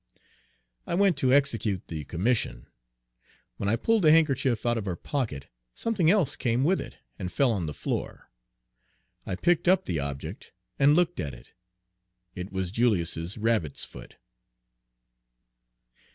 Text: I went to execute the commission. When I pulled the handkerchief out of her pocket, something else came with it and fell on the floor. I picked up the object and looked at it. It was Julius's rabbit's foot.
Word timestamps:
I 0.87 0.95
went 0.95 1.15
to 1.17 1.31
execute 1.31 1.87
the 1.87 2.05
commission. 2.05 2.65
When 3.57 3.69
I 3.69 3.75
pulled 3.75 4.01
the 4.01 4.09
handkerchief 4.11 4.65
out 4.65 4.75
of 4.79 4.85
her 4.85 4.95
pocket, 4.95 5.45
something 5.75 6.09
else 6.09 6.35
came 6.35 6.63
with 6.63 6.81
it 6.81 6.95
and 7.19 7.31
fell 7.31 7.51
on 7.51 7.67
the 7.67 7.73
floor. 7.75 8.31
I 9.27 9.35
picked 9.35 9.67
up 9.67 9.85
the 9.85 9.99
object 9.99 10.53
and 10.79 10.95
looked 10.95 11.19
at 11.19 11.35
it. 11.35 11.53
It 12.33 12.51
was 12.51 12.71
Julius's 12.71 13.37
rabbit's 13.37 13.85
foot. 13.85 14.15